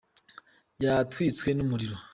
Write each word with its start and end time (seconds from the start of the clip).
yatwitswe 0.83 1.49
n'umuriro. 1.53 1.97